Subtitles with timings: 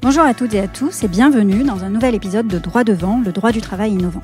[0.00, 3.20] Bonjour à toutes et à tous et bienvenue dans un nouvel épisode de Droit devant,
[3.20, 4.22] le droit du travail innovant.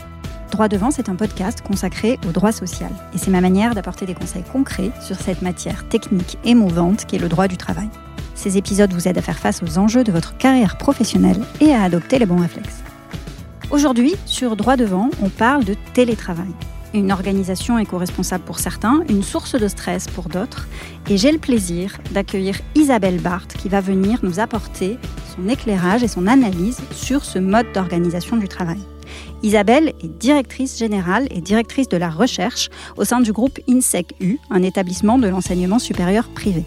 [0.52, 4.15] Droit devant, c'est un podcast consacré au droit social et c'est ma manière d'apporter des
[4.15, 7.89] conseils concrets sur cette matière technique et mouvante qu'est le droit du travail.
[8.37, 11.82] Ces épisodes vous aident à faire face aux enjeux de votre carrière professionnelle et à
[11.82, 12.84] adopter les bons réflexes.
[13.72, 16.54] Aujourd'hui, sur Droit devant, on parle de télétravail.
[16.95, 20.68] Une organisation éco-responsable pour certains, une source de stress pour d'autres.
[21.11, 24.96] Et j'ai le plaisir d'accueillir Isabelle Barthes qui va venir nous apporter
[25.34, 28.79] son éclairage et son analyse sur ce mode d'organisation du travail.
[29.43, 34.62] Isabelle est directrice générale et directrice de la recherche au sein du groupe INSEC-U, un
[34.62, 36.65] établissement de l'enseignement supérieur privé.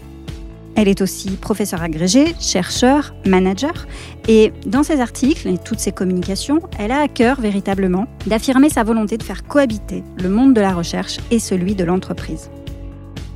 [0.80, 3.88] Elle est aussi professeure agrégée, chercheur, manager.
[4.28, 8.84] Et dans ses articles et toutes ses communications, elle a à cœur véritablement d'affirmer sa
[8.84, 12.48] volonté de faire cohabiter le monde de la recherche et celui de l'entreprise.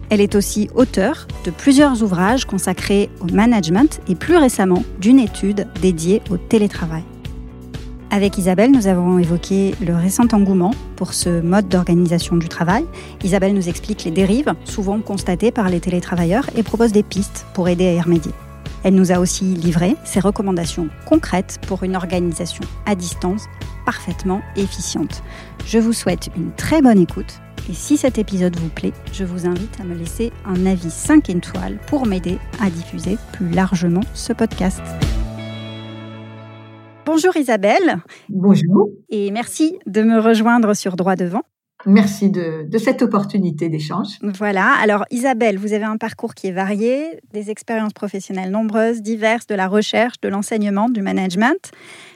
[0.09, 5.67] Elle est aussi auteure de plusieurs ouvrages consacrés au management et plus récemment d'une étude
[5.81, 7.03] dédiée au télétravail.
[8.15, 12.85] Avec Isabelle, nous avons évoqué le récent engouement pour ce mode d'organisation du travail.
[13.25, 17.71] Isabelle nous explique les dérives souvent constatées par les télétravailleurs et propose des pistes pour
[17.71, 18.33] aider à y remédier.
[18.85, 23.47] Elle nous a aussi livré ses recommandations concrètes pour une organisation à distance
[23.87, 25.23] parfaitement efficiente.
[25.65, 29.47] Je vous souhaite une très bonne écoute et si cet épisode vous plaît, je vous
[29.47, 34.35] invite à me laisser un avis 5 étoiles pour m'aider à diffuser plus largement ce
[34.35, 34.83] podcast.
[37.15, 37.99] Bonjour Isabelle.
[38.31, 38.89] Bonjour.
[39.11, 41.43] Et merci de me rejoindre sur Droit Devant.
[41.85, 44.17] Merci de, cette opportunité d'échange.
[44.23, 44.73] Voilà.
[44.81, 49.55] Alors Isabelle, vous avez un parcours qui est varié, des expériences professionnelles nombreuses, diverses, de
[49.55, 51.71] la recherche, de l'enseignement, du management.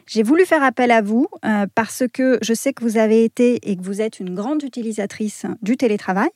[0.06, 3.70] J'ai voulu faire appel à vous euh, parce que je sais que vous avez été
[3.70, 6.30] et que vous êtes une grande utilisatrice du télétravail.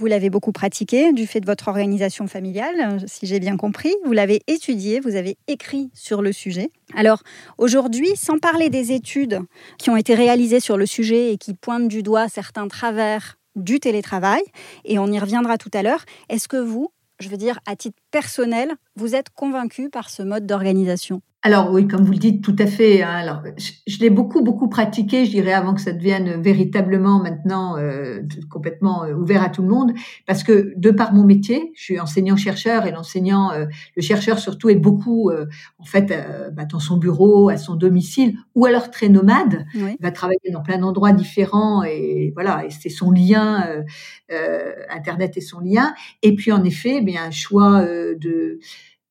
[0.00, 3.94] Vous l'avez beaucoup pratiqué du fait de votre organisation familiale, si j'ai bien compris.
[4.06, 6.70] Vous l'avez étudié, vous avez écrit sur le sujet.
[6.94, 7.22] Alors
[7.58, 9.40] aujourd'hui, sans parler des études
[9.76, 13.78] qui ont été réalisées sur le sujet et qui pointent du doigt certains travers du
[13.78, 14.40] télétravail,
[14.86, 17.98] et on y reviendra tout à l'heure, est-ce que vous, je veux dire à titre
[18.10, 21.20] personnel, vous êtes convaincu par ce mode d'organisation?
[21.42, 23.02] Alors oui, comme vous le dites, tout à fait.
[23.02, 23.08] Hein.
[23.08, 23.42] Alors,
[23.86, 28.20] je, l'ai beaucoup beaucoup pratiqué, je dirais, avant que ça devienne véritablement maintenant euh,
[28.50, 29.92] complètement euh, ouvert à tout le monde,
[30.26, 33.64] parce que de par mon métier, je suis enseignant chercheur et l'enseignant, euh,
[33.96, 35.30] le chercheur surtout est beaucoup
[35.78, 36.12] en fait
[36.52, 39.64] bah, dans son bureau, à son domicile, ou alors très nomade.
[39.74, 43.64] Il va travailler dans plein d'endroits différents et voilà, et c'est son lien
[44.90, 45.94] internet et son lien.
[46.22, 48.58] Et puis en effet, eh bien un choix de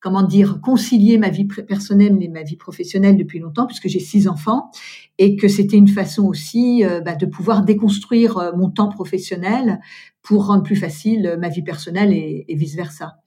[0.01, 4.27] comment dire, concilier ma vie personnelle et ma vie professionnelle depuis longtemps, puisque j'ai six
[4.27, 4.71] enfants,
[5.17, 9.79] et que c'était une façon aussi euh, bah, de pouvoir déconstruire euh, mon temps professionnel
[10.21, 13.17] pour rendre plus facile euh, ma vie personnelle et, vice versa.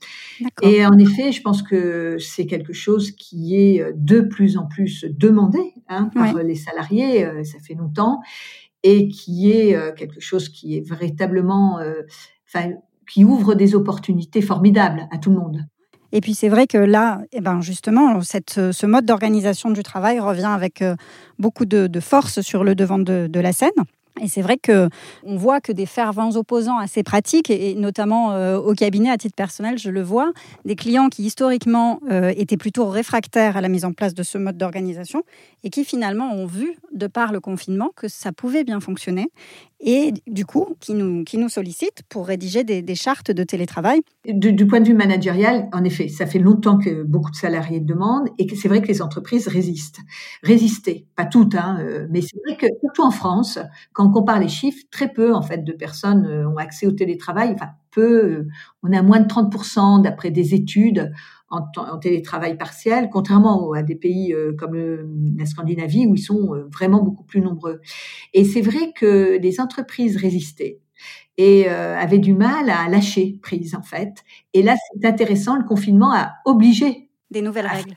[0.62, 5.04] Et en effet, je pense que c'est quelque chose qui est de plus en plus
[5.04, 8.20] demandé hein, par les salariés, ça fait longtemps,
[8.82, 11.78] et qui est quelque chose qui est véritablement,
[12.48, 12.72] enfin,
[13.08, 15.66] qui ouvre des opportunités formidables à tout le monde.
[16.12, 20.44] Et puis c'est vrai que là, eh ben justement, ce mode d'organisation du travail revient
[20.44, 20.94] avec euh,
[21.38, 23.70] beaucoup de, force sur le devant de, de la scène.
[24.20, 24.88] Et c'est vrai que
[25.24, 29.34] on voit que des fervents opposants assez pratiques, et notamment euh, au cabinet à titre
[29.34, 30.32] personnel, je le vois,
[30.64, 34.38] des clients qui historiquement euh, étaient plutôt réfractaires à la mise en place de ce
[34.38, 35.22] mode d'organisation
[35.64, 39.30] et qui finalement ont vu, de par le confinement, que ça pouvait bien fonctionner
[39.82, 44.00] et du coup qui nous, qui nous sollicitent pour rédiger des, chartes de télétravail.
[44.26, 48.28] Du, point de vue managérial, en effet, ça fait longtemps que beaucoup de salariés demandent
[48.38, 50.00] et c'est vrai que les entreprises résistent.
[50.42, 53.58] Résister, pas toutes, hein, euh, mais c'est vrai que surtout en France,
[54.02, 57.52] on compare les chiffres, très peu en fait de personnes euh, ont accès au télétravail.
[57.54, 58.48] Enfin, peu, euh,
[58.82, 61.12] on a moins de 30% d'après des études
[61.50, 64.74] en, télétravail partiel, contrairement à des pays euh, comme
[65.36, 67.82] la Scandinavie où ils sont vraiment beaucoup plus nombreux.
[68.32, 70.80] Et c'est vrai que les entreprises résistaient
[71.36, 74.24] et avaient du mal à lâcher prise en fait.
[74.54, 77.96] Et là, c'est intéressant, le confinement a obligé des nouvelles règles.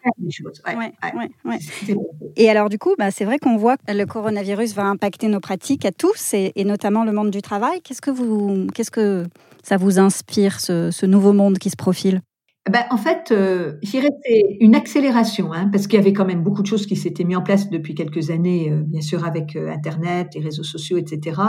[2.35, 5.39] et alors du coup, bah, c'est vrai qu'on voit que le coronavirus va impacter nos
[5.39, 7.81] pratiques à tous et, notamment le monde du travail.
[7.81, 9.25] Qu'est-ce que vous, qu'est-ce que
[9.63, 12.21] ça vous inspire ce nouveau monde qui se profile?
[12.67, 16.41] Ben, en fait, euh, j'irais c'est une accélération, hein, parce qu'il y avait quand même
[16.41, 19.55] beaucoup de choses qui s'étaient mises en place depuis quelques années, euh, bien sûr avec
[19.55, 21.39] euh, Internet, les réseaux sociaux, etc.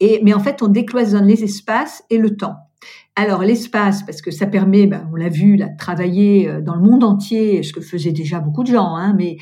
[0.00, 2.56] Et mais en fait, on décloisonne les espaces et le temps.
[3.20, 6.76] Alors l'espace, parce que ça permet, ben, on l'a vu, là, de travailler euh, dans
[6.76, 9.38] le monde entier, ce que faisaient déjà beaucoup de gens, hein, mais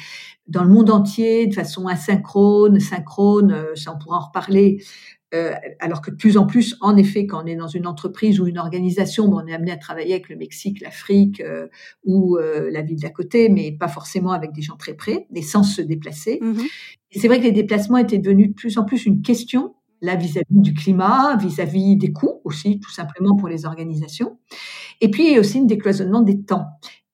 [0.49, 4.79] dans le monde entier, de façon asynchrone, synchrone, ça on pourra en reparler,
[5.35, 8.39] Euh, alors que de plus en plus, en effet, quand on est dans une entreprise
[8.41, 11.67] ou une organisation, on est amené à travailler avec le Mexique, l'Afrique euh,
[12.05, 15.43] ou euh, la ville d'à côté, mais pas forcément avec des gens très près, et
[15.43, 16.39] sans se déplacer.
[16.41, 16.63] Mmh
[17.19, 19.75] c'est vrai que les déplacements étaient devenus de plus en plus une question
[20.15, 24.39] vis-à-vis du climat, vis-à-vis des coûts aussi, tout simplement pour les organisations.
[25.01, 26.67] Et puis aussi un décloisonnement des temps.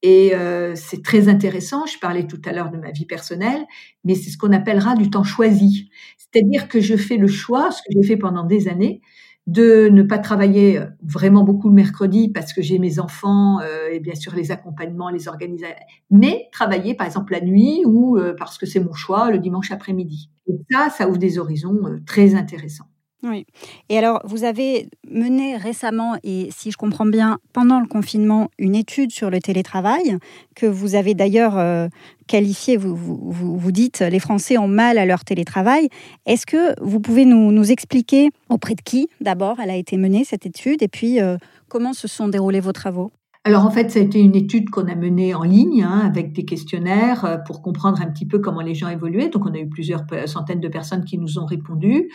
[0.02, 1.86] Et euh, c'est très intéressant.
[1.86, 3.64] Je parlais tout à l'heure de ma vie personnelle,
[4.04, 5.90] mais c'est ce qu'on appellera du temps choisi.
[6.18, 9.00] C'est-à-dire que je fais le choix, ce que j'ai fait pendant des années,
[9.46, 13.88] de ne pas travailler euh, vraiment beaucoup le mercredi parce que j'ai mes enfants euh,
[13.90, 15.76] et bien sûr les accompagnements, les organisations,
[16.10, 19.72] mais travailler par exemple la nuit ou euh, parce que c'est mon choix le dimanche
[19.72, 20.30] après-midi.
[20.70, 22.91] Ça, ça ouvre des horizons très intéressants.
[23.24, 23.46] Oui.
[23.88, 28.74] Et alors, vous avez mené récemment, et si je comprends bien, pendant le confinement, une
[28.74, 30.18] étude sur le télétravail,
[30.56, 31.86] que vous avez d'ailleurs euh,
[32.26, 35.88] qualifiée, vous, vous, dites, les Français ont mal à leur télétravail.
[36.26, 40.24] Est-ce que vous pouvez nous, nous, expliquer auprès de qui, d'abord, elle a été menée,
[40.24, 41.36] cette étude, et puis euh,
[41.68, 43.12] comment se sont déroulés vos travaux?
[43.44, 46.32] Alors en fait, ça a été une étude qu'on a menée en ligne hein, avec
[46.32, 49.30] des questionnaires euh, pour comprendre un petit peu comment les gens évoluaient.
[49.30, 52.08] Donc on a eu plusieurs centaines de personnes qui nous ont répondu.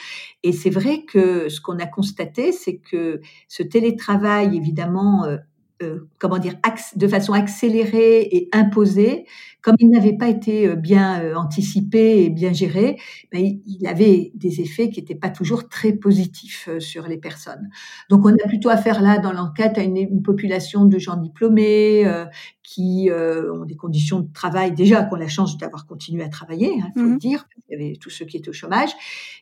[0.44, 3.20] Et c'est vrai que ce qu'on a constaté, c'est que
[3.50, 5.26] ce télétravail, évidemment,
[5.82, 6.56] euh, euh, comment dire,
[6.96, 9.26] de façon accélérée et imposée,
[9.62, 12.98] comme il n'avait pas été euh, bien euh, anticipé et bien géré,
[13.32, 17.70] ben, il avait des effets qui n'étaient pas toujours très positifs sur les personnes.
[18.10, 22.06] Donc on a plutôt affaire là dans l'enquête à une, population de gens diplômés
[22.70, 26.74] qui ont des conditions de travail déjà qu'on a la chance d'avoir continué à travailler,
[26.76, 27.48] il hein, faut le mmh dire.
[27.70, 28.90] Il y avait tous ceux qui étaient au chômage,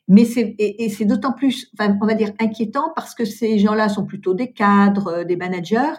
[0.07, 3.57] mais c'est et, et c'est d'autant plus, enfin, on va dire inquiétant parce que ces
[3.57, 5.95] gens-là sont plutôt des cadres, des managers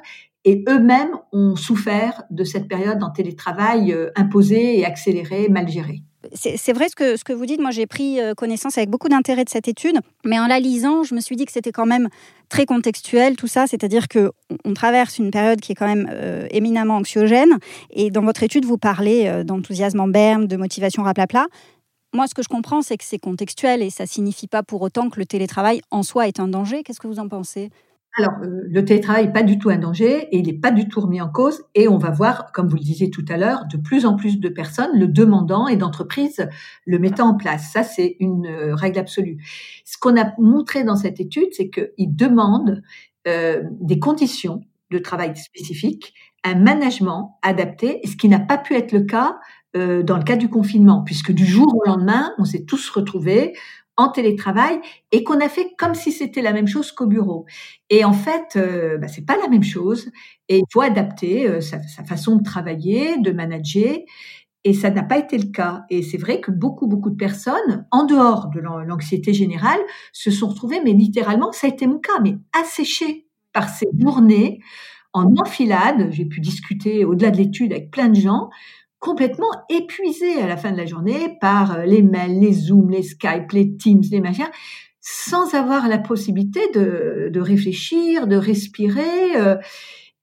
[0.46, 6.02] et eux-mêmes ont souffert de cette période en télétravail euh, imposée et accélérée, mal gérée.
[6.34, 7.60] C'est vrai ce que, ce que vous dites.
[7.60, 11.02] Moi, j'ai pris euh, connaissance avec beaucoup d'intérêt de cette étude, mais en la lisant,
[11.02, 12.08] je me suis dit que c'était quand même
[12.48, 14.30] très contextuel tout ça, c'est-à-dire que
[14.64, 17.58] on traverse une période qui est quand même euh, éminemment anxiogène.
[17.90, 21.46] Et dans votre étude, vous parlez d'enthousiasme en berne, de motivation raplapla.
[22.12, 25.10] Moi, ce que je comprends, c'est que c'est contextuel et ça signifie pas pour autant
[25.10, 26.82] que le télétravail en soi est un danger.
[26.82, 27.70] Qu'est-ce que vous en pensez?
[28.18, 30.88] Alors, euh, le télétravail n'est pas du tout un danger et il n'est pas du
[30.88, 31.64] tout remis en cause.
[31.74, 34.40] Et on va voir, comme vous le disiez tout à l'heure, de plus en plus
[34.40, 36.48] de personnes le demandant et d'entreprises
[36.86, 37.70] le mettant en place.
[37.72, 39.44] Ça, c'est une euh, règle absolue.
[39.84, 42.82] Ce qu'on a montré dans cette étude, c'est qu'ils demandent
[43.28, 48.92] euh, des conditions de travail spécifiques, un management adapté, ce qui n'a pas pu être
[48.92, 49.38] le cas
[49.74, 53.52] dans le cas du confinement, puisque du jour au lendemain, on s'est tous retrouvés,
[53.96, 54.80] en télétravail
[55.12, 57.46] et qu'on a fait comme si c'était la même chose qu'au bureau.
[57.90, 60.10] Et en fait, euh, bah, c'est pas la même chose.
[60.48, 63.96] Et il faut adapter euh, sa, façon de travailler, de manager.
[64.64, 65.84] Et ça n'a pas été le cas.
[65.90, 69.78] Et c'est vrai que beaucoup, beaucoup de personnes, en dehors de l'anxiété générale,
[70.12, 74.60] se sont retrouvées, mais littéralement, ça a été mon cas, mais asséchées par ces journées
[75.12, 76.08] en enfilade.
[76.10, 78.50] J'ai pu discuter au-delà de l'étude avec plein de gens
[78.98, 83.02] complètement épuisé à la fin de la journée par euh, les mails, les Zooms, les
[83.02, 84.50] Skype, les Teams, les machins,
[85.00, 89.36] sans avoir la possibilité de, de réfléchir, de respirer.
[89.36, 89.56] Euh,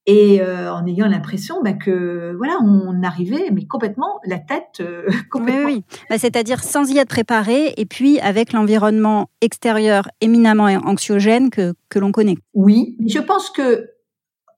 [0.05, 4.85] et euh, en ayant l'impression bah, que voilà on arrivait mais complètement la tête
[5.31, 5.65] complètement.
[5.65, 5.97] Oui, oui.
[6.09, 11.99] Bah, c'est-à-dire sans y être préparé et puis avec l'environnement extérieur éminemment anxiogène que, que
[11.99, 12.35] l'on connaît.
[12.53, 13.91] Oui, je pense que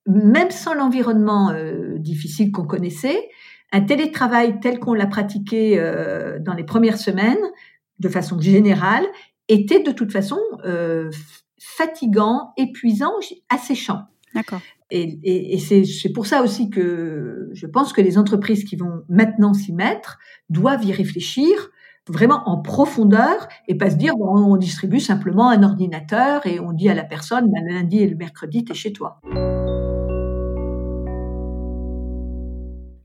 [0.07, 1.53] même sans l'environnement
[1.99, 3.29] difficile qu'on connaissait,
[3.71, 7.37] un télétravail tel qu'on l'a pratiqué euh, dans les premières semaines,
[7.99, 9.05] de façon générale,
[9.47, 11.11] était de toute façon euh,
[11.59, 13.13] fatigant, épuisant,
[13.49, 14.03] asséchant.
[14.33, 14.61] D'accord.
[14.91, 19.73] Et, c'est pour ça aussi que je pense que les entreprises qui vont maintenant s'y
[19.73, 21.71] mettre doivent y réfléchir
[22.07, 26.87] vraiment en profondeur et pas se dire on distribue simplement un ordinateur et on dit
[26.87, 29.19] à la personne ben, le lundi et le mercredi tu es chez toi.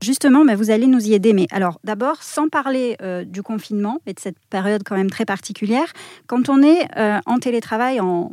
[0.01, 1.31] Justement, mais vous allez nous y aider.
[1.33, 5.25] Mais alors, d'abord, sans parler euh, du confinement et de cette période quand même très
[5.25, 5.93] particulière,
[6.25, 8.31] quand on est euh, en télétravail en,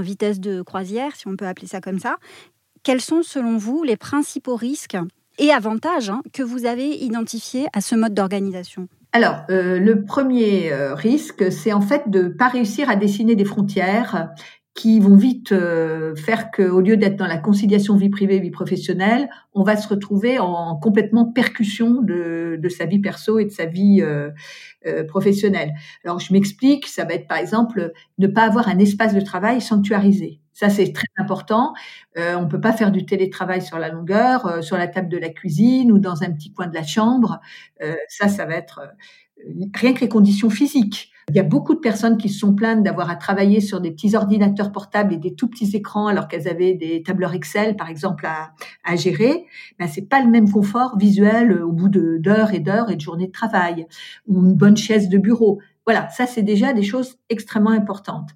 [0.00, 2.16] vitesse de croisière, si on peut appeler ça comme ça,
[2.82, 4.96] quels sont selon vous les principaux risques
[5.38, 8.88] et avantages hein, que vous avez identifiés à ce mode d'organisation?
[9.12, 13.44] Alors, euh, le premier risque, c'est en fait de ne pas réussir à dessiner des
[13.44, 14.30] frontières
[14.74, 19.28] qui vont vite euh, faire qu'au lieu d'être dans la conciliation vie privée vie professionnelle,
[19.54, 23.66] on va se retrouver en complètement percussion de, de sa vie perso et de sa
[23.66, 24.30] vie euh,
[24.86, 25.74] euh, professionnelle.
[26.04, 29.60] Alors je m'explique, ça va être par exemple ne pas avoir un espace de travail
[29.60, 30.40] sanctuarisé.
[30.52, 31.72] Ça c'est très important.
[32.18, 35.28] Euh, on peut pas faire du télétravail sur la longueur, sur la table de la
[35.28, 37.40] cuisine ou dans un petit coin de la chambre.
[38.08, 38.80] ça, ça va être
[39.74, 41.10] rien que les conditions physiques.
[41.30, 43.90] Il y a beaucoup de personnes qui se sont plaintes d'avoir à travailler sur des
[43.90, 47.88] petits ordinateurs portables et des tout petits écrans alors qu'elles avaient des tableurs Excel, par
[47.88, 48.52] exemple, à,
[48.84, 49.46] à gérer.
[49.78, 53.28] Ben, c'est pas le même confort visuel au bout d'heures et d'heures et de journées
[53.28, 53.86] de travail
[54.26, 55.60] ou une bonne chaise de bureau.
[55.86, 58.30] Voilà, ça c'est déjà des choses extrêmement importantes.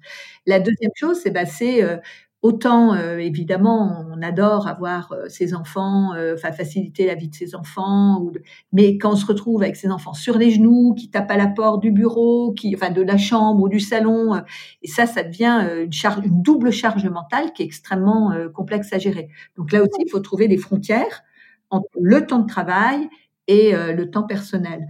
[0.45, 1.97] La deuxième chose, c'est ben, euh,
[2.41, 7.35] Autant euh, évidemment, on adore avoir euh, ses enfants, euh, enfin faciliter la vie de
[7.35, 8.31] ses enfants, ou
[8.71, 11.47] mais quand on se retrouve avec ses enfants sur les genoux, qui tapent à la
[11.47, 14.41] porte du bureau, qui, enfin de la chambre ou du salon,
[14.81, 18.99] et ça, ça devient une charge, une double charge mentale qui est extrêmement complexe à
[18.99, 19.27] gérer.
[19.57, 21.23] Donc là aussi, il faut trouver des frontières
[21.69, 23.09] entre le temps de travail
[23.47, 24.87] et le temps personnel.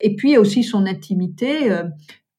[0.00, 1.68] Et puis aussi son intimité.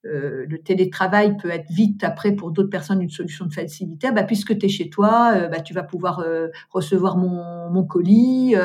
[0.05, 4.11] Euh, le télétravail peut être vite après pour d'autres personnes une solution de facilité.
[4.11, 7.85] Bah, puisque tu es chez toi, euh, bah, tu vas pouvoir euh, recevoir mon, mon
[7.85, 8.55] colis,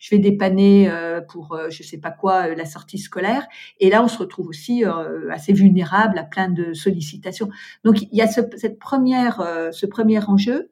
[0.00, 0.90] je vais dépanner
[1.28, 3.46] pour je sais pas quoi la sortie scolaire.
[3.80, 4.84] Et là, on se retrouve aussi
[5.30, 7.48] assez vulnérable à plein de sollicitations.
[7.84, 10.70] Donc il y a ce, cette première, ce premier enjeu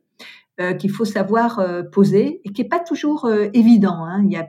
[0.79, 4.05] qu'il faut savoir poser et qui est pas toujours évident.
[4.05, 4.23] Hein.
[4.27, 4.47] Il y a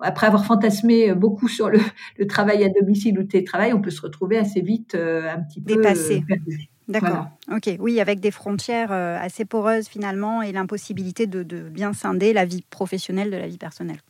[0.00, 1.70] après avoir fantasmé beaucoup sur
[2.18, 5.60] le, travail à domicile ou télétravail, on peut se retrouver assez vite euh, un petit
[5.60, 6.24] peu dépassé.
[6.30, 6.36] Euh,
[6.88, 7.26] D'accord.
[7.52, 7.70] Ok.
[7.78, 12.64] Oui, avec des frontières euh, assez poreuses finalement et l'impossibilité de, bien scinder la vie
[12.70, 14.00] professionnelle de la vie personnelle.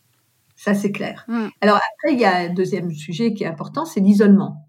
[0.54, 1.24] Ça, c'est clair.
[1.28, 1.48] Mmh.
[1.60, 4.68] Alors après, il y a un deuxième sujet qui est important, c'est l'isolement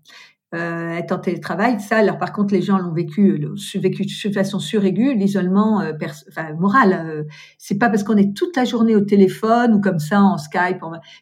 [0.56, 1.80] euh, être en télétravail.
[1.80, 5.14] Ça, alors par contre, les gens l'ont vécu, vécu de façon suraiguë.
[5.14, 5.94] L'isolement euh,
[6.30, 7.24] enfin, moral, euh,
[7.58, 10.80] c'est pas parce qu'on est toute la journée au téléphone ou comme ça en Skype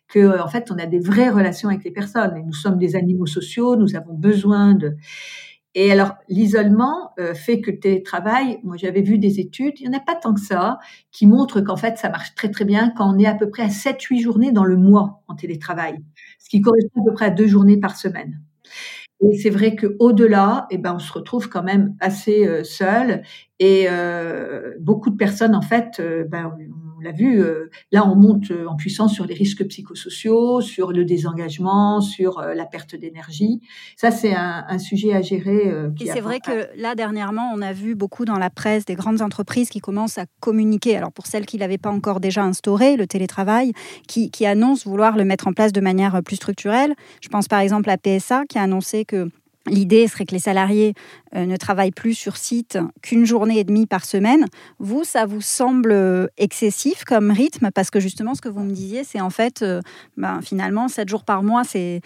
[0.08, 2.38] que euh, en fait on a des vraies relations avec les personnes.
[2.38, 4.96] Et nous sommes des animaux sociaux, nous avons besoin de.
[5.76, 9.96] Et alors l'isolement euh, fait que le télétravail, moi j'avais vu des études, il n'y
[9.96, 10.80] en a pas tant que ça,
[11.12, 13.64] qui montrent qu'en fait ça marche très très bien quand on est à peu près
[13.64, 15.98] à 7-8 journées dans le mois en télétravail,
[16.40, 18.40] ce qui correspond à peu près à deux journées par semaine.
[19.22, 23.24] Et c'est vrai que au-delà, eh ben, on se retrouve quand même assez euh, seul.
[23.60, 26.54] Et euh, beaucoup de personnes, en fait, euh, ben,
[27.02, 32.02] l'a vu, euh, là, on monte en puissance sur les risques psychosociaux, sur le désengagement,
[32.02, 33.62] sur la perte d'énergie.
[33.96, 35.74] Ça, c'est un, un, sujet à gérer.
[36.00, 39.22] et c'est vrai que là, dernièrement, on a vu beaucoup dans la presse des grandes
[39.22, 40.98] entreprises qui commencent à communiquer.
[40.98, 43.74] Alors, pour celles qui l'avaient pas encore déjà instauré, le télétravail,
[44.08, 46.94] qui, qui annoncent vouloir le mettre en place de manière plus structurelle.
[47.22, 49.30] Je pense par exemple à PSA qui a annoncé que
[49.68, 50.94] L'idée serait que les salariés
[51.36, 54.46] euh, ne travaillent plus sur site qu'une journée et demie par semaine.
[54.80, 57.70] Vous, ça vous semble euh, excessif comme rythme?
[57.74, 59.82] Parce que justement, ce que vous me disiez, c'est en fait, euh,
[60.16, 62.02] ben, finalement, sept jours par mois, c'est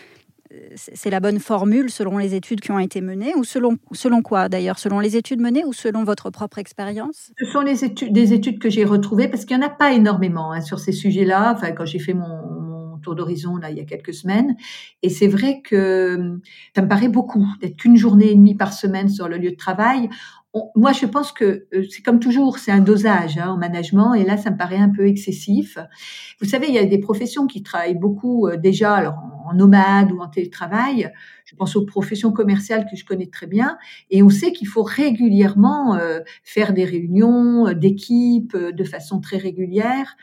[0.75, 4.49] c'est la bonne formule selon les études qui ont été menées ou selon, selon quoi
[4.49, 4.79] d'ailleurs?
[4.79, 7.31] Selon les études menées ou selon votre propre expérience?
[7.39, 10.59] Ce sont des études que j'ai retrouvées parce qu'il n'y en a pas énormément hein,
[10.59, 11.53] sur ces sujets-là.
[11.55, 12.70] Enfin, quand j'ai fait mon,
[13.01, 14.55] tour d'horizon là il y a quelques semaines.
[15.03, 16.39] Et c'est vrai que
[16.75, 19.55] ça me paraît beaucoup d'être qu'une journée et demie par semaine sur le lieu de
[19.55, 20.09] travail.
[20.75, 24.25] moi, je pense que euh, c'est comme toujours, c'est un dosage hein, en management, et
[24.25, 25.77] là, ça me paraît un peu excessif.
[26.41, 29.15] Vous savez, il y a des professions qui travaillent beaucoup euh, déjà, alors
[29.45, 31.11] en, nomade ou en télétravail.
[31.45, 33.77] Je pense aux professions commerciales que je connais très bien,
[34.09, 40.15] et on sait qu'il faut régulièrement euh, faire des réunions d'équipe de façon très régulière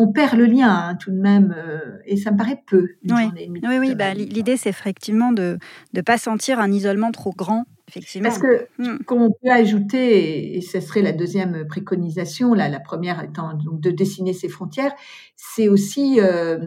[0.00, 2.88] on perd le lien hein, tout de même, euh, et ça me paraît peu.
[3.04, 3.30] oui,
[3.62, 5.58] oui, oui bah, l'idée c'est effectivement de
[5.94, 7.64] ne pas sentir un isolement trop grand.
[7.88, 8.28] Effectivement.
[8.28, 9.02] Parce que hmm.
[9.04, 13.90] qu'on peut ajouter, et, ce serait la deuxième préconisation, là, la première étant donc de
[13.90, 14.92] dessiner ses frontières,
[15.34, 16.58] c'est aussi euh,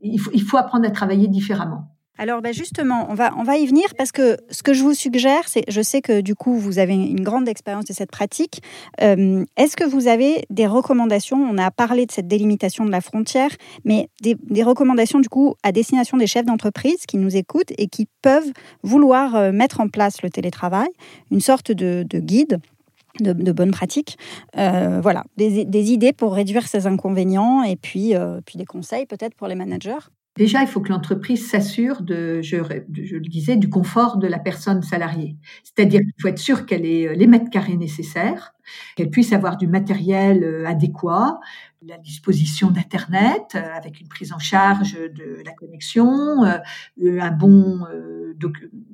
[0.00, 1.95] il, faut, il faut apprendre à travailler différemment.
[2.18, 4.94] Alors ben justement, on va, on va y venir parce que ce que je vous
[4.94, 8.62] suggère, c'est, je sais que du coup, vous avez une grande expérience de cette pratique.
[9.02, 11.36] Euh, est-ce que vous avez des recommandations?
[11.36, 13.50] On a parlé de cette délimitation de la frontière,
[13.84, 18.08] mais des, recommandations du coup à destination des chefs d'entreprise qui nous écoutent et qui
[18.22, 18.50] peuvent
[18.82, 20.88] vouloir euh, mettre en place le télétravail,
[21.30, 22.60] une sorte de, guide.
[23.20, 24.18] De, bonnes pratiques.
[24.58, 28.12] Euh, voilà, des, idées pour réduire ces inconvénients et puis,
[28.44, 30.10] puis des conseils peut-être pour les managers?
[30.36, 34.82] Déjà, il faut que l'entreprise s'assure de, je, le disais, du confort de la personne
[34.82, 35.36] salariée.
[35.64, 38.54] C'est-à-dire qu'il faut être sûr qu'elle ait euh, les mètres carrés nécessaires,
[38.96, 41.40] qu'elle puisse avoir du matériel euh, adéquat,
[41.86, 47.86] la disposition d'Internet euh, avec une prise en charge de la connexion, un bon,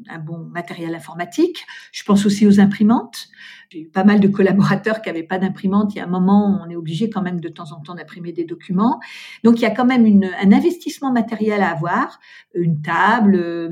[0.09, 1.65] un bon matériel informatique.
[1.91, 3.29] Je pense aussi aux imprimantes.
[3.73, 5.95] J'ai eu pas mal de collaborateurs qui n'avaient pas d'imprimante.
[5.95, 8.31] Il y a un moment, on est obligé quand même de temps en temps d'imprimer
[8.31, 9.01] des documents.
[9.45, 12.21] Donc il y a quand même un investissement matériel à avoir,
[12.55, 13.71] une table, euh,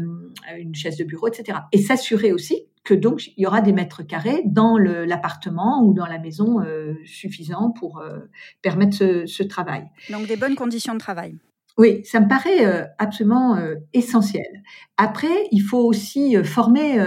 [0.59, 1.59] une chaise de bureau, etc.
[1.73, 6.07] Et s'assurer aussi que donc il y aura des mètres carrés dans l'appartement ou dans
[6.07, 8.21] la maison euh, suffisants pour euh,
[8.63, 9.85] permettre ce, ce travail.
[10.11, 11.37] Donc des bonnes conditions de travail.
[11.79, 14.45] Oui, ça me paraît euh, absolument euh, essentiel.
[14.97, 17.01] Après, il faut aussi euh, former,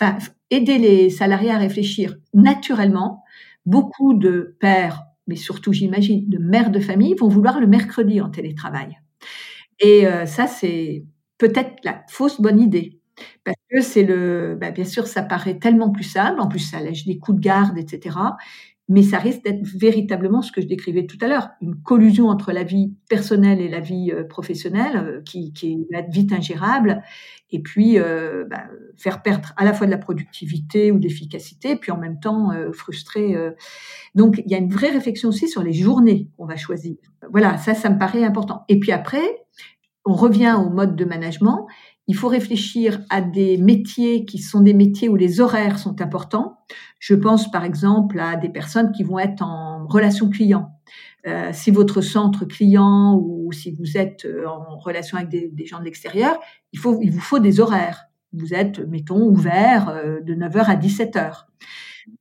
[0.00, 0.18] enfin,
[0.50, 3.24] aider les salariés à réfléchir naturellement.
[3.64, 8.28] Beaucoup de pères, mais surtout, j'imagine, de mères de famille vont vouloir le mercredi en
[8.28, 8.98] télétravail.
[9.80, 11.04] Et ça, c'est
[11.38, 13.00] peut-être la fausse bonne idée.
[13.44, 16.40] Parce que c'est le, bah, bien sûr, ça paraît tellement plus simple.
[16.40, 18.16] En plus, ça allège des coups de garde, etc
[18.88, 22.52] mais ça risque d'être véritablement ce que je décrivais tout à l'heure, une collusion entre
[22.52, 27.02] la vie personnelle et la vie euh, professionnelle euh, qui, qui être vite ingérable,
[27.50, 28.64] et puis euh, bah,
[28.96, 32.50] faire perdre à la fois de la productivité ou de l'efficacité, puis en même temps
[32.72, 33.36] frustrer.
[34.14, 36.96] Donc il y a une vraie réflexion aussi sur les journées qu'on va choisir.
[37.30, 38.64] Voilà, ça, ça me paraît important.
[38.68, 39.22] Et puis après,
[40.04, 41.66] on revient au mode de management
[42.08, 46.58] il faut réfléchir à des métiers qui sont des métiers où les horaires sont importants.
[46.98, 50.70] Je pense par exemple à des personnes qui vont être en relation client.
[51.26, 55.78] Euh, si votre centre client ou si vous êtes euh, en relation avec des, gens
[55.78, 56.40] de l'extérieur,
[56.72, 58.06] il, il vous faut des horaires.
[58.32, 61.44] Vous êtes, mettons, ouvert euh, de 9h à 17h.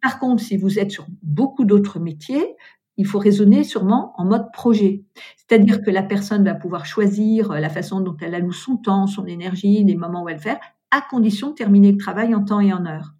[0.01, 2.55] Par contre, si vous êtes sur beaucoup d'autres métiers,
[2.97, 5.03] il faut raisonner sûrement en mode projet.
[5.37, 9.07] C'est-à-dire que la personne va pouvoir choisir euh, la façon dont elle alloue son temps,
[9.07, 10.59] son énergie, les moments où elle fait,
[10.91, 13.13] à condition de terminer le travail en temps et en heure.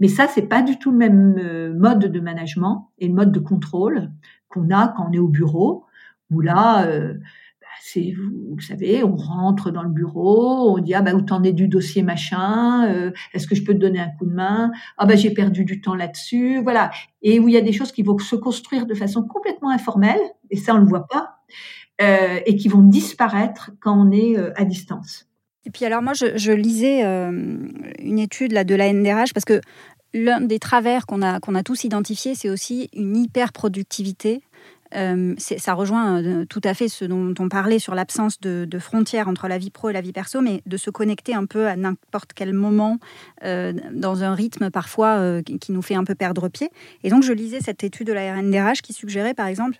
[0.00, 3.32] Mais ça, c'est pas du tout le même euh, mode de management et le mode
[3.32, 4.10] de contrôle
[4.48, 5.86] qu'on a quand on est au bureau,
[6.30, 7.14] où là, euh,
[7.84, 11.52] c'est vous, savez, on rentre dans le bureau, on dit ah bah où t'en es
[11.52, 14.70] du dossier machin, euh, est-ce que je peux te donner un coup de main?
[14.98, 16.92] Ah bah j'ai perdu du temps là-dessus, voilà.
[17.22, 20.20] Et où il y a des choses qui vont se construire de façon complètement informelle,
[20.50, 21.38] et ça on le voit pas,
[22.00, 25.26] euh, et qui vont disparaître quand on est euh, à distance.
[25.66, 29.60] Et puis alors moi je, lisais une étude là de la NDRH parce que
[30.14, 34.42] l'un des travers qu'on a qu'on a tous identifiés c'est aussi une hyper productivité
[34.94, 39.28] euh, ça rejoint euh, tout à fait ce dont on parlait sur l'absence de, frontières
[39.28, 41.76] entre la vie pro et la vie perso, mais de se connecter un peu à
[41.76, 42.98] n'importe quel moment
[43.44, 46.70] euh, dans un rythme parfois qui nous fait un peu perdre pied.
[47.04, 49.76] Et donc je lisais cette étude de la RNDRH qui suggérait par exemple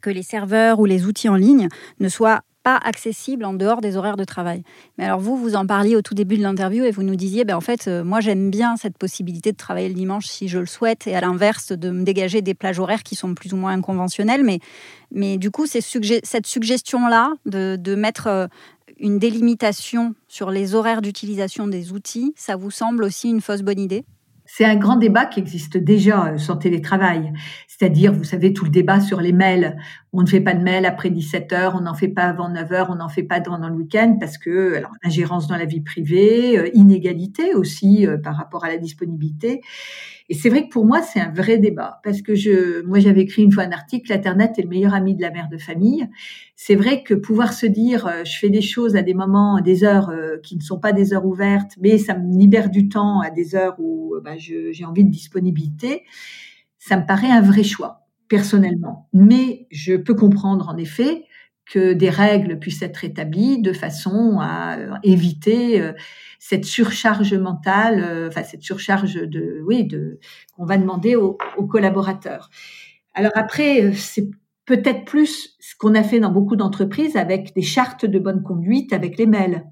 [0.00, 1.68] que les serveurs ou les outils en ligne
[2.00, 4.62] ne soient pas accessible en dehors des horaires de travail.
[4.98, 7.44] Mais alors vous, vous en parliez au tout début de l'interview et vous nous disiez,
[7.44, 10.58] ben en fait, euh, moi j'aime bien cette possibilité de travailler le dimanche si je
[10.58, 13.56] le souhaite et à l'inverse de me dégager des plages horaires qui sont plus ou
[13.56, 14.44] moins conventionnelles.
[14.44, 14.60] Mais,
[15.10, 18.46] mais du coup, cette suggestion-là de, de mettre euh,
[18.98, 23.80] une délimitation sur les horaires d'utilisation des outils, ça vous semble aussi une fausse bonne
[23.80, 24.04] idée?
[24.44, 27.32] C'est un grand débat qui existe déjà euh, sur télétravail.
[27.68, 29.76] C'est-à-dire, vous savez, tout le débat sur les mails.
[30.14, 32.72] On ne fait pas de mails après 17 heures, on n'en fait pas avant 9
[32.72, 35.80] heures, on n'en fait pas pendant le week-end parce que, alors, ingérence dans la vie
[35.80, 39.62] privée, euh, inégalité aussi euh, par rapport à la disponibilité.
[40.28, 43.22] Et c'est vrai que pour moi, c'est un vrai débat parce que je, moi, j'avais
[43.22, 46.06] écrit une fois un article, l'Internet est le meilleur ami de la mère de famille.
[46.56, 49.82] C'est vrai que pouvoir se dire, euh, je fais des choses à des moments, des
[49.82, 53.30] heures qui ne sont pas des heures ouvertes, mais ça me libère du temps à
[53.30, 56.02] des heures où bah, j'ai envie de disponibilité,
[56.78, 58.01] ça me paraît un vrai choix
[58.32, 59.10] personnellement.
[59.12, 61.26] Mais je peux comprendre en effet
[61.66, 65.92] que des règles puissent être établies de façon à euh, éviter euh,
[66.38, 70.18] cette surcharge mentale, euh, enfin cette surcharge de, oui, de
[70.56, 71.36] qu'on va demander aux,
[71.68, 72.48] collaborateurs.
[73.12, 74.30] Alors après, c'est
[74.64, 78.94] peut-être plus ce qu'on a fait dans beaucoup d'entreprises avec des chartes de bonne conduite,
[78.94, 79.66] avec les mails.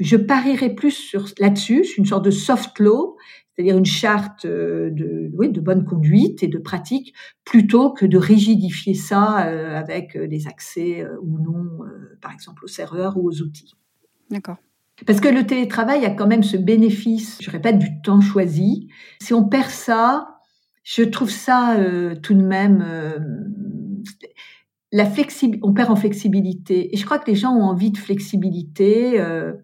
[0.00, 3.16] Je parierais plus sur là-dessus, une sorte de soft law,
[3.54, 8.18] c'est-à-dire une charte euh, de, oui, de bonne conduite et de pratique, plutôt que de
[8.18, 11.66] rigidifier ça euh, avec euh, des accès ou non,
[12.20, 13.74] par exemple, aux serveurs ou aux outils.
[14.30, 14.56] D'accord.
[15.06, 18.88] Parce que le télétravail a quand même ce bénéfice, je répète, du temps choisi.
[19.20, 20.38] Si on perd ça,
[20.84, 21.76] je trouve ça
[22.22, 22.84] tout de même
[24.92, 25.10] la
[25.62, 26.94] on perd en flexibilité.
[26.94, 29.18] Et je crois que les gens ont envie de flexibilité.
[29.20, 29.54] Euh,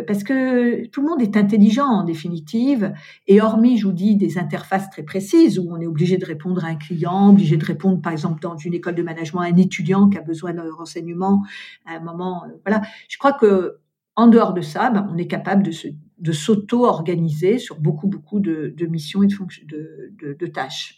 [0.00, 2.92] parce que tout le monde est intelligent en définitive,
[3.26, 6.64] et hormis, je vous dis, des interfaces très précises où on est obligé de répondre
[6.64, 9.56] à un client, obligé de répondre, par exemple, dans une école de management à un
[9.56, 11.42] étudiant qui a besoin d'un renseignement
[11.84, 12.82] à un moment, euh, voilà.
[13.08, 13.78] Je crois que
[14.14, 18.38] en dehors de ça, ben, on est capable de se de s'auto-organiser sur beaucoup, beaucoup
[18.38, 20.94] de, de missions et de, de, de tâches.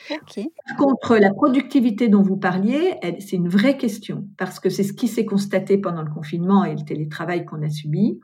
[0.67, 4.93] Par contre, la productivité dont vous parliez, c'est une vraie question, parce que c'est ce
[4.93, 8.21] qui s'est constaté pendant le confinement et le télétravail qu'on a subi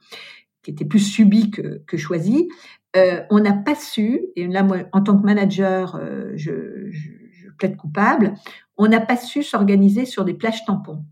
[0.62, 2.48] qui était plus subi que, que choisi,
[2.96, 7.10] euh, on n'a pas su, et là, moi, en tant que manager, euh, je, je,
[7.32, 8.34] je, plaide coupable,
[8.78, 11.04] on n'a pas su s'organiser sur des plages tampons.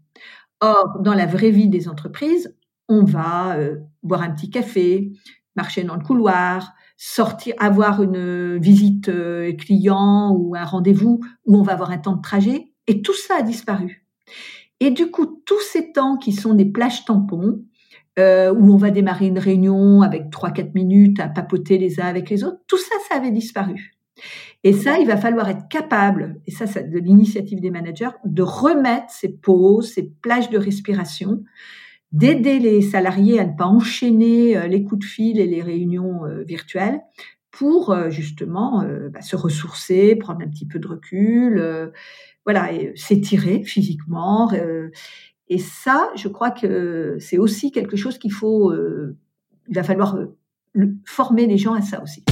[0.61, 2.57] Or, dans la vraie vie des entreprises,
[2.89, 5.13] on va euh, boire un petit café,
[5.57, 11.63] marcher dans le couloir, sortir, avoir une visite euh, client ou un rendez-vous où on
[11.63, 14.05] va avoir un temps de trajet, et tout ça a disparu.
[14.81, 17.65] Et du coup, tous ces temps qui sont des plages tampons,
[18.19, 22.31] euh, où on va démarrer une réunion avec 3-4 minutes à papoter les uns avec
[22.31, 23.95] les autres, tout ça, ça avait disparu.
[24.65, 28.43] Et ça, il va falloir être capable, et ça, c'est de l'initiative des managers, de
[28.43, 31.45] remettre ces pauses, ces plages de respiration,
[32.11, 36.25] d'aider les salariés à ne pas enchaîner euh, les coups de fil et les réunions
[36.25, 37.01] euh, virtuelles
[37.51, 41.91] pour justement bah, se ressourcer, prendre un petit peu de recul,
[42.45, 44.49] voilà, s'étirer physiquement.
[45.51, 49.17] Et ça, je crois que c'est aussi quelque chose qu'il faut, euh,
[49.69, 50.37] il va falloir euh,
[51.07, 52.23] former les gens à ça aussi.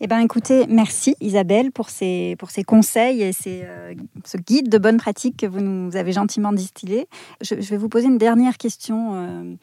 [0.00, 4.68] Eh bien, écoutez, merci Isabelle pour ces, pour ces conseils et ces, euh, ce guide
[4.68, 7.08] de bonne pratique que vous nous avez gentiment distillé.
[7.40, 9.58] Je, vais vous poser une dernière question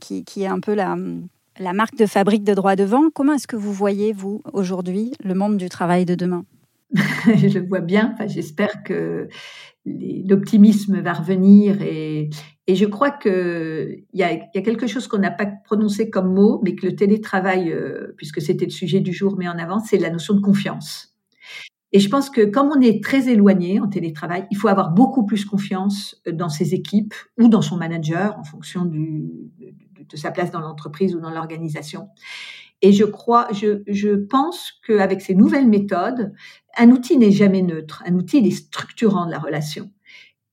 [0.00, 0.96] qui, qui, est un peu la,
[1.58, 3.08] la marque de fabrique de droit devant.
[3.14, 6.44] Comment est-ce que vous voyez, vous, aujourd'hui, le monde du travail de demain?
[7.36, 8.12] je le vois bien.
[8.14, 9.28] Enfin, j'espère que
[9.84, 12.30] l'optimisme va revenir et,
[12.66, 16.60] et je crois que il y a, quelque chose qu'on n'a pas prononcé comme mot,
[16.64, 19.98] mais que le télétravail, euh, puisque c'était le sujet du jour, met en avant, c'est
[19.98, 21.16] la notion de confiance.
[21.92, 25.26] Et je pense que comme on est très éloigné en télétravail, il faut avoir beaucoup
[25.26, 30.60] plus confiance dans ses équipes ou dans son manager en fonction de sa place dans
[30.60, 32.08] l'entreprise ou dans l'organisation.
[32.82, 36.32] Et je crois, je, je pense qu'avec ces nouvelles méthodes,
[36.78, 38.02] un outil n'est jamais neutre.
[38.06, 39.90] Un outil, il est structurant de la relation.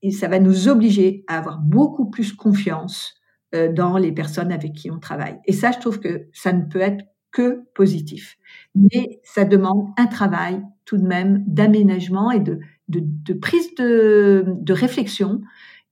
[0.02, 3.14] Et ça va nous obliger à avoir beaucoup plus confiance
[3.54, 5.38] euh, dans les personnes avec qui on travaille.
[5.46, 8.36] Et ça, je trouve que ça ne peut être que positif.
[8.74, 14.44] Mais ça demande un travail tout de même d'aménagement et de, de, de prise de,
[14.46, 15.42] de réflexion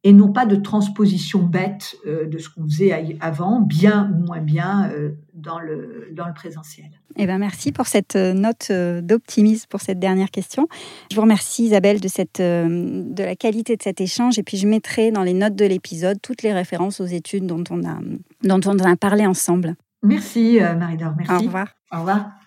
[0.06, 4.38] et non pas de transposition bête euh, de ce qu'on faisait avant, bien ou moins
[4.38, 6.86] bien euh, dans, le, dans le présentiel.
[7.16, 8.70] Eh ben merci pour cette euh, note
[9.04, 10.68] d'optimisme pour cette dernière question.
[11.10, 14.68] Je vous remercie Isabelle de, cette, de la qualité de cet échange et puis je
[14.68, 17.98] mettrai dans les notes de l'épisode toutes les références aux études dont on a,
[18.44, 19.74] dont on a parlé ensemble.
[20.04, 21.32] Merci Marie-Laure, merci.
[21.32, 21.66] Au revoir.
[21.92, 22.45] Au revoir.